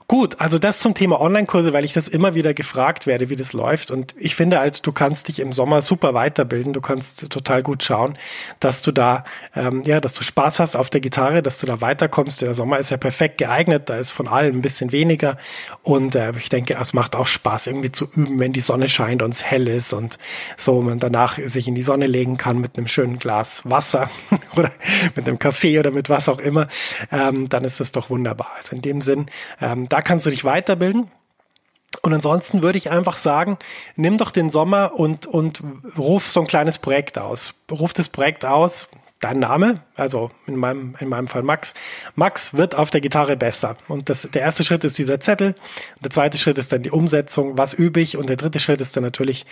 Gut, 0.09 0.41
also 0.41 0.57
das 0.57 0.79
zum 0.79 0.95
Thema 0.95 1.21
Online-Kurse, 1.21 1.71
weil 1.71 1.85
ich 1.85 1.93
das 1.93 2.07
immer 2.07 2.33
wieder 2.33 2.55
gefragt 2.55 3.05
werde, 3.05 3.29
wie 3.29 3.35
das 3.35 3.53
läuft. 3.53 3.91
Und 3.91 4.15
ich 4.17 4.33
finde 4.33 4.57
halt, 4.57 4.87
du 4.87 4.91
kannst 4.91 5.27
dich 5.27 5.39
im 5.39 5.53
Sommer 5.53 5.83
super 5.83 6.15
weiterbilden. 6.15 6.73
Du 6.73 6.81
kannst 6.81 7.29
total 7.29 7.61
gut 7.61 7.83
schauen, 7.83 8.17
dass 8.59 8.81
du 8.81 8.91
da, 8.91 9.23
ähm, 9.55 9.83
ja, 9.85 10.01
dass 10.01 10.15
du 10.15 10.23
Spaß 10.23 10.61
hast 10.61 10.75
auf 10.75 10.89
der 10.89 10.99
Gitarre, 10.99 11.43
dass 11.43 11.59
du 11.59 11.67
da 11.67 11.79
weiterkommst. 11.81 12.41
Der 12.41 12.55
Sommer 12.55 12.79
ist 12.79 12.89
ja 12.89 12.97
perfekt 12.97 13.37
geeignet. 13.37 13.87
Da 13.87 13.97
ist 13.97 14.09
von 14.09 14.27
allem 14.27 14.55
ein 14.55 14.61
bisschen 14.63 14.91
weniger. 14.91 15.37
Und 15.83 16.15
äh, 16.15 16.31
ich 16.39 16.49
denke, 16.49 16.75
es 16.81 16.91
macht 16.93 17.15
auch 17.15 17.27
Spaß, 17.27 17.67
irgendwie 17.67 17.91
zu 17.91 18.09
üben, 18.11 18.39
wenn 18.39 18.51
die 18.51 18.61
Sonne 18.61 18.89
scheint 18.89 19.21
und 19.21 19.35
es 19.35 19.43
hell 19.43 19.67
ist 19.67 19.93
und 19.93 20.17
so 20.57 20.81
man 20.81 20.97
danach 20.97 21.37
sich 21.37 21.67
in 21.67 21.75
die 21.75 21.83
Sonne 21.83 22.07
legen 22.07 22.35
kann 22.35 22.59
mit 22.59 22.79
einem 22.79 22.87
schönen 22.87 23.19
Glas 23.19 23.61
Wasser 23.63 24.09
oder 24.55 24.71
mit 25.15 25.27
einem 25.27 25.37
Kaffee 25.37 25.77
oder 25.77 25.91
mit 25.91 26.09
was 26.09 26.27
auch 26.27 26.39
immer. 26.39 26.67
Ähm, 27.11 27.47
dann 27.47 27.63
ist 27.63 27.79
das 27.79 27.91
doch 27.91 28.09
wunderbar. 28.09 28.53
Also 28.57 28.75
in 28.75 28.81
dem 28.81 29.01
Sinn, 29.01 29.27
ähm, 29.61 29.87
da 29.87 29.98
kannst 30.01 30.25
du 30.25 30.29
dich 30.29 30.43
weiterbilden. 30.43 31.11
Und 32.01 32.13
ansonsten 32.13 32.61
würde 32.61 32.77
ich 32.77 32.91
einfach 32.91 33.17
sagen, 33.17 33.57
nimm 33.95 34.17
doch 34.17 34.31
den 34.31 34.49
Sommer 34.49 34.93
und, 34.93 35.25
und 35.25 35.61
ruf 35.97 36.29
so 36.29 36.39
ein 36.41 36.47
kleines 36.47 36.77
Projekt 36.77 37.17
aus. 37.17 37.55
Ruf 37.71 37.93
das 37.93 38.09
Projekt 38.09 38.45
aus, 38.45 38.89
dein 39.19 39.39
Name, 39.39 39.81
also 39.95 40.31
in 40.47 40.55
meinem, 40.55 40.95
in 40.99 41.09
meinem 41.09 41.27
Fall 41.27 41.43
Max. 41.43 41.73
Max 42.15 42.53
wird 42.53 42.73
auf 42.75 42.89
der 42.89 43.01
Gitarre 43.01 43.35
besser. 43.35 43.75
Und 43.87 44.09
das, 44.09 44.29
der 44.33 44.41
erste 44.41 44.63
Schritt 44.63 44.83
ist 44.85 44.97
dieser 44.97 45.19
Zettel. 45.19 45.55
Der 46.01 46.09
zweite 46.09 46.37
Schritt 46.37 46.57
ist 46.57 46.71
dann 46.71 46.83
die 46.83 46.91
Umsetzung, 46.91 47.57
was 47.57 47.73
übe 47.73 47.99
ich. 47.99 48.15
Und 48.15 48.29
der 48.29 48.37
dritte 48.37 48.59
Schritt 48.59 48.79
ist 48.79 48.95
dann 48.95 49.03
natürlich 49.03 49.45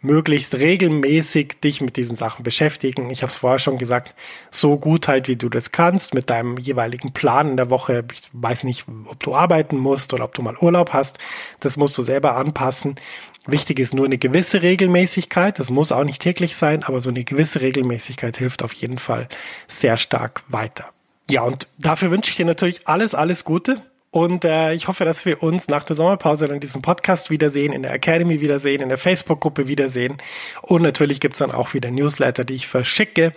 möglichst 0.00 0.54
regelmäßig 0.56 1.60
dich 1.64 1.80
mit 1.80 1.96
diesen 1.96 2.16
Sachen 2.16 2.42
beschäftigen. 2.42 3.08
Ich 3.08 3.22
habe 3.22 3.30
es 3.30 3.38
vorher 3.38 3.58
schon 3.58 3.78
gesagt, 3.78 4.14
so 4.50 4.76
gut 4.76 5.08
halt, 5.08 5.26
wie 5.26 5.36
du 5.36 5.48
das 5.48 5.72
kannst, 5.72 6.12
mit 6.12 6.28
deinem 6.28 6.58
jeweiligen 6.58 7.12
Plan 7.12 7.48
in 7.48 7.56
der 7.56 7.70
Woche. 7.70 8.04
Ich 8.12 8.28
weiß 8.32 8.64
nicht, 8.64 8.84
ob 9.06 9.22
du 9.22 9.34
arbeiten 9.34 9.78
musst 9.78 10.12
oder 10.12 10.24
ob 10.24 10.34
du 10.34 10.42
mal 10.42 10.56
Urlaub 10.58 10.92
hast. 10.92 11.18
Das 11.60 11.78
musst 11.78 11.96
du 11.96 12.02
selber 12.02 12.36
anpassen. 12.36 12.96
Wichtig 13.46 13.78
ist 13.78 13.94
nur 13.94 14.06
eine 14.06 14.18
gewisse 14.18 14.62
Regelmäßigkeit. 14.62 15.58
Das 15.58 15.70
muss 15.70 15.92
auch 15.92 16.04
nicht 16.04 16.22
täglich 16.22 16.56
sein, 16.56 16.82
aber 16.82 17.00
so 17.00 17.10
eine 17.10 17.24
gewisse 17.24 17.60
Regelmäßigkeit 17.60 18.36
hilft 18.36 18.62
auf 18.62 18.72
jeden 18.72 18.98
Fall 18.98 19.28
sehr 19.68 19.96
stark 19.98 20.42
weiter. 20.48 20.90
Ja, 21.30 21.42
und 21.42 21.68
dafür 21.78 22.10
wünsche 22.10 22.30
ich 22.30 22.36
dir 22.36 22.46
natürlich 22.46 22.86
alles, 22.86 23.14
alles 23.14 23.44
Gute. 23.44 23.82
Und 24.14 24.44
äh, 24.44 24.74
ich 24.74 24.86
hoffe, 24.86 25.04
dass 25.04 25.26
wir 25.26 25.42
uns 25.42 25.66
nach 25.66 25.82
der 25.82 25.96
Sommerpause 25.96 26.46
dann 26.46 26.60
diesen 26.60 26.82
Podcast 26.82 27.30
wiedersehen, 27.30 27.72
in 27.72 27.82
der 27.82 27.92
Academy 27.92 28.40
wiedersehen, 28.40 28.80
in 28.80 28.88
der 28.88 28.96
Facebook-Gruppe 28.96 29.66
wiedersehen. 29.66 30.18
Und 30.62 30.82
natürlich 30.82 31.18
gibt's 31.18 31.40
dann 31.40 31.50
auch 31.50 31.74
wieder 31.74 31.90
Newsletter, 31.90 32.44
die 32.44 32.54
ich 32.54 32.68
verschicke, 32.68 33.32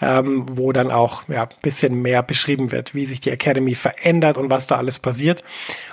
ähm, 0.00 0.46
wo 0.52 0.72
dann 0.72 0.90
auch 0.90 1.28
ja, 1.28 1.50
bisschen 1.60 2.00
mehr 2.00 2.22
beschrieben 2.22 2.72
wird, 2.72 2.94
wie 2.94 3.04
sich 3.04 3.20
die 3.20 3.28
Academy 3.28 3.74
verändert 3.74 4.38
und 4.38 4.48
was 4.48 4.66
da 4.66 4.78
alles 4.78 4.98
passiert. 4.98 5.44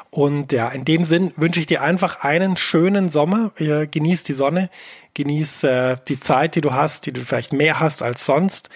Und 0.10 0.54
ja, 0.54 0.70
in 0.70 0.86
dem 0.86 1.04
Sinn 1.04 1.34
wünsche 1.36 1.60
ich 1.60 1.68
dir 1.68 1.82
einfach 1.82 2.24
einen 2.24 2.56
schönen 2.56 3.10
Sommer. 3.10 3.52
Genieß 3.58 4.24
die 4.24 4.32
Sonne, 4.32 4.70
genieß 5.16 5.66
äh, 5.66 5.98
die 6.08 6.22
Zeit, 6.22 6.56
die 6.56 6.62
du 6.62 6.72
hast, 6.72 7.08
die 7.08 7.12
du 7.12 7.26
vielleicht 7.26 7.52
mehr 7.52 7.82
hast 7.82 8.02
als 8.02 8.26
sonst. 8.26 8.70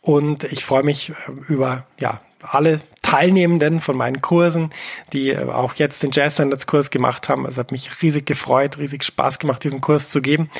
Und 0.00 0.44
ich 0.44 0.64
freue 0.64 0.82
mich 0.82 1.10
äh, 1.10 1.52
über 1.52 1.84
ja 1.98 2.22
alle 2.42 2.80
Teilnehmenden 3.02 3.80
von 3.80 3.96
meinen 3.96 4.20
Kursen, 4.20 4.70
die 5.12 5.30
äh, 5.30 5.48
auch 5.48 5.74
jetzt 5.74 6.02
den 6.02 6.10
Jazz 6.12 6.34
Standards 6.34 6.66
Kurs 6.66 6.90
gemacht 6.90 7.28
haben. 7.28 7.46
Es 7.46 7.58
hat 7.58 7.72
mich 7.72 8.02
riesig 8.02 8.26
gefreut, 8.26 8.78
riesig 8.78 9.04
Spaß 9.04 9.38
gemacht, 9.38 9.64
diesen 9.64 9.80
Kurs 9.80 10.10
zu 10.10 10.22
geben. 10.22 10.50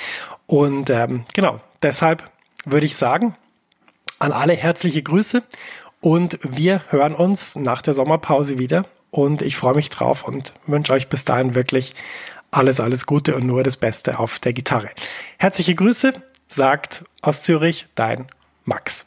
Und 0.47 0.91
ähm, 0.91 1.25
genau, 1.33 1.61
deshalb 1.83 2.29
würde 2.65 2.87
ich 2.87 2.97
sagen, 2.97 3.37
an 4.19 4.33
alle 4.33 4.55
herzliche 4.55 5.03
Grüße 5.03 5.43
und 6.01 6.39
wir 6.43 6.83
hören 6.89 7.15
uns 7.15 7.57
nach 7.57 7.83
der 7.83 7.95
Sommerpause 7.95 8.59
wieder. 8.59 8.85
Und 9.11 9.43
ich 9.43 9.57
freue 9.57 9.75
mich 9.75 9.91
drauf 9.91 10.25
und 10.25 10.55
wünsche 10.67 10.93
euch 10.93 11.09
bis 11.09 11.25
dahin 11.25 11.55
wirklich 11.55 11.95
alles, 12.51 12.81
alles 12.81 13.07
Gute 13.07 13.35
und 13.35 13.47
nur 13.47 13.63
das 13.63 13.77
Beste 13.77 14.19
auf 14.19 14.39
der 14.39 14.53
Gitarre. 14.53 14.91
Herzliche 15.39 15.75
Grüße, 15.75 16.13
sagt 16.49 17.05
aus 17.23 17.43
Zürich 17.43 17.87
dein 17.95 18.27
Max. 18.65 19.07